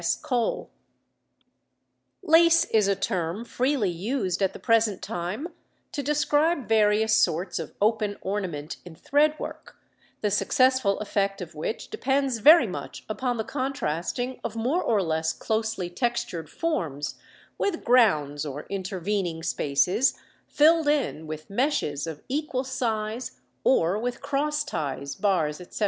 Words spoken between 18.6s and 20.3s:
intervening spaces